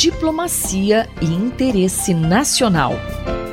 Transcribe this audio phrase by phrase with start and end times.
[0.00, 2.94] Diplomacia e Interesse Nacional,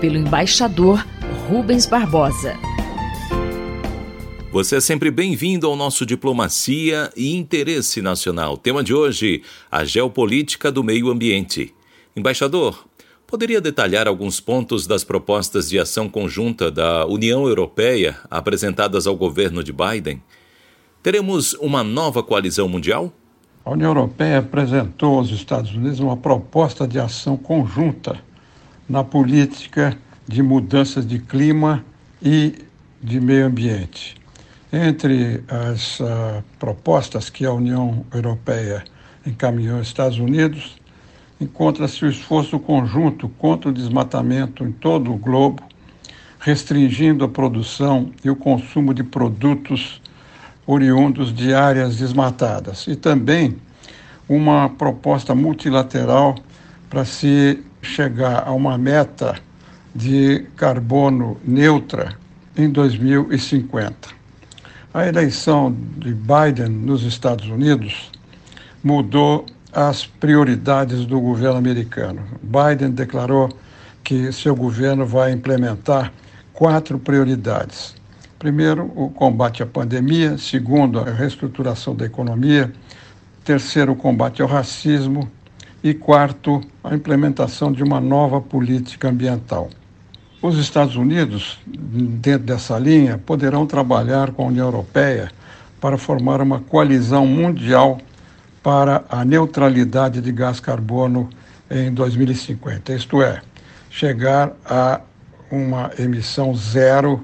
[0.00, 1.04] pelo embaixador
[1.48, 2.54] Rubens Barbosa.
[4.52, 8.56] Você é sempre bem-vindo ao nosso Diplomacia e Interesse Nacional.
[8.56, 11.74] Tema de hoje: a geopolítica do meio ambiente.
[12.14, 12.86] Embaixador,
[13.26, 19.64] poderia detalhar alguns pontos das propostas de ação conjunta da União Europeia apresentadas ao governo
[19.64, 20.22] de Biden?
[21.02, 23.12] Teremos uma nova coalizão mundial?
[23.66, 28.16] A União Europeia apresentou aos Estados Unidos uma proposta de ação conjunta
[28.88, 31.84] na política de mudanças de clima
[32.22, 32.54] e
[33.02, 34.14] de meio ambiente.
[34.72, 38.84] Entre as uh, propostas que a União Europeia
[39.26, 40.76] encaminhou aos Estados Unidos,
[41.40, 45.60] encontra-se o esforço conjunto contra o desmatamento em todo o globo,
[46.38, 50.00] restringindo a produção e o consumo de produtos
[50.66, 53.56] oriundos de áreas desmatadas, e também
[54.28, 56.36] uma proposta multilateral
[56.90, 59.36] para se chegar a uma meta
[59.94, 62.16] de carbono neutra
[62.56, 64.08] em 2050.
[64.92, 68.10] A eleição de Biden nos Estados Unidos
[68.82, 72.22] mudou as prioridades do governo americano.
[72.42, 73.50] Biden declarou
[74.02, 76.12] que seu governo vai implementar
[76.52, 77.94] quatro prioridades
[78.38, 80.36] Primeiro, o combate à pandemia.
[80.36, 82.70] Segundo, a reestruturação da economia.
[83.46, 85.30] Terceiro, o combate ao racismo.
[85.80, 89.70] E quarto, a implementação de uma nova política ambiental.
[90.42, 95.30] Os Estados Unidos, dentro dessa linha, poderão trabalhar com a União Europeia
[95.80, 97.98] para formar uma coalizão mundial
[98.64, 101.30] para a neutralidade de gás carbono
[101.70, 103.40] em 2050, isto é,
[103.88, 105.00] chegar a
[105.52, 107.22] uma emissão zero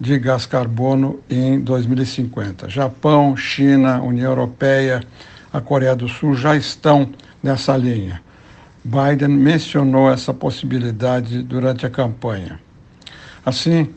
[0.00, 2.70] de gás carbono em 2050.
[2.70, 5.02] Japão, China, União Europeia,
[5.52, 7.10] a Coreia do Sul já estão
[7.42, 8.22] nessa linha.
[8.84, 12.58] Biden mencionou essa possibilidade durante a campanha.
[13.44, 13.88] Assim,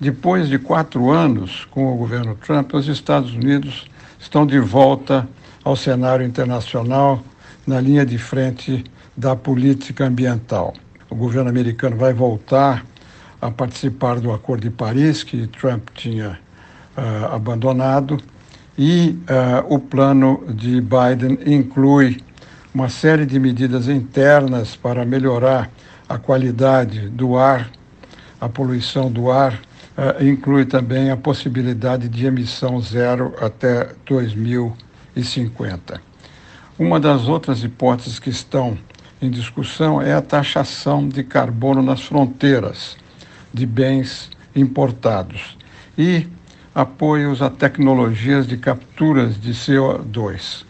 [0.00, 3.86] depois de quatro anos com o governo Trump, os Estados Unidos
[4.18, 5.28] estão de volta
[5.64, 7.22] ao cenário internacional
[7.66, 8.84] na linha de frente
[9.16, 10.74] da política ambiental.
[11.08, 12.84] O governo americano vai voltar
[13.40, 16.38] a participar do Acordo de Paris, que Trump tinha
[16.96, 18.18] uh, abandonado,
[18.76, 22.20] e uh, o plano de Biden inclui
[22.74, 25.70] uma série de medidas internas para melhorar
[26.08, 27.70] a qualidade do ar,
[28.40, 29.54] a poluição do ar,
[29.96, 36.00] uh, inclui também a possibilidade de emissão zero até 2050.
[36.78, 38.78] Uma das outras hipóteses que estão
[39.20, 42.96] em discussão é a taxação de carbono nas fronteiras
[43.52, 45.56] de bens importados
[45.96, 46.26] e
[46.74, 50.64] apoios a tecnologias de capturas de CO2,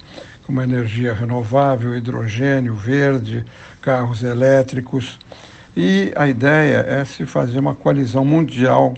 [0.44, 3.44] como energia renovável, hidrogênio verde,
[3.80, 5.18] carros elétricos.
[5.76, 8.94] E a ideia é se fazer uma coalizão mundial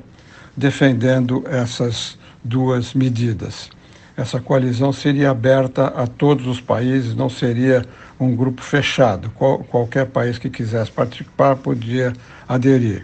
[0.56, 3.70] defendendo essas duas medidas.
[4.16, 7.84] Essa coalizão seria aberta a todos os países, não seria
[8.18, 9.30] um grupo fechado.
[9.34, 12.12] Qual, qualquer país que quisesse participar podia
[12.48, 13.02] aderir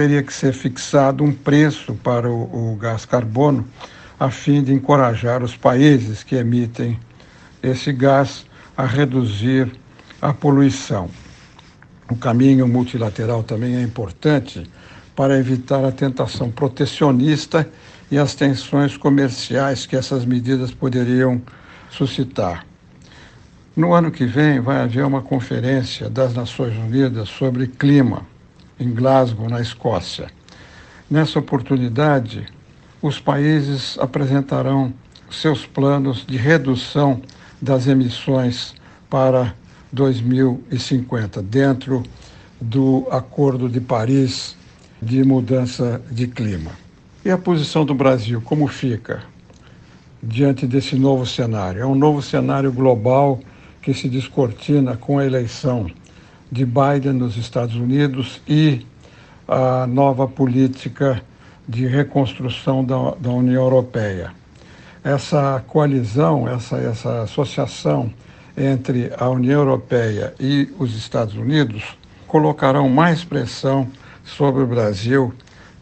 [0.00, 3.68] teria que ser fixado um preço para o, o gás carbono,
[4.18, 6.98] a fim de encorajar os países que emitem
[7.62, 9.70] esse gás a reduzir
[10.22, 11.10] a poluição.
[12.10, 14.66] O caminho multilateral também é importante
[15.14, 17.68] para evitar a tentação protecionista
[18.10, 21.42] e as tensões comerciais que essas medidas poderiam
[21.90, 22.64] suscitar.
[23.76, 28.29] No ano que vem, vai haver uma conferência das Nações Unidas sobre clima
[28.80, 30.28] em Glasgow, na Escócia.
[31.08, 32.46] Nessa oportunidade,
[33.02, 34.92] os países apresentarão
[35.30, 37.20] seus planos de redução
[37.60, 38.74] das emissões
[39.08, 39.54] para
[39.92, 42.02] 2050, dentro
[42.60, 44.56] do Acordo de Paris
[45.00, 46.72] de mudança de clima.
[47.24, 49.22] E a posição do Brasil, como fica
[50.22, 51.82] diante desse novo cenário?
[51.82, 53.40] É um novo cenário global
[53.82, 55.90] que se descortina com a eleição
[56.50, 58.86] de Biden nos Estados Unidos e
[59.46, 61.22] a nova política
[61.68, 64.32] de reconstrução da, da União Europeia.
[65.02, 68.12] Essa coalizão, essa, essa associação
[68.56, 73.88] entre a União Europeia e os Estados Unidos colocarão mais pressão
[74.24, 75.32] sobre o Brasil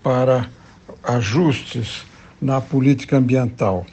[0.02, 0.48] para
[1.02, 2.04] ajustes
[2.40, 3.84] na política ambiental.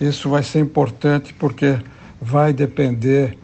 [0.00, 1.78] Isso vai ser importante porque
[2.20, 3.36] vai depender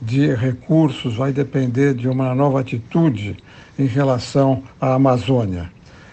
[0.00, 3.36] de recursos vai depender de uma nova atitude
[3.78, 5.70] em relação à Amazônia.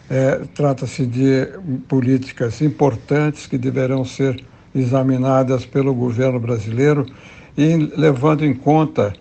[0.09, 1.47] É, Trata-se de
[1.87, 4.43] políticas importantes que deverão ser
[4.73, 7.05] examinadas pelo governo brasileiro
[7.57, 9.13] e levando em conta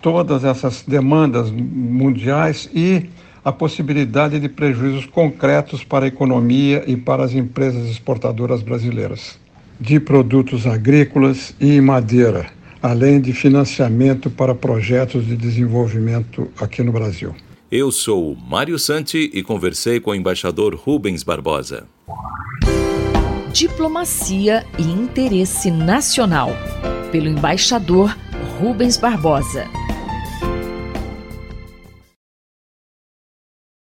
[0.00, 3.08] todas essas demandas mundiais e
[3.44, 9.38] a possibilidade de prejuízos concretos para a economia e para as empresas exportadoras brasileiras
[9.80, 12.46] de produtos agrícolas e madeira,
[12.82, 17.34] além de financiamento para projetos de desenvolvimento aqui no Brasil.
[17.70, 21.86] Eu sou Mário Santi e conversei com o embaixador Rubens Barbosa.
[23.52, 26.50] Diplomacia e interesse nacional,
[27.12, 28.16] pelo embaixador
[28.58, 29.66] Rubens Barbosa.